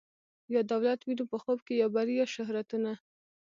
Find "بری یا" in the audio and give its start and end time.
1.95-2.25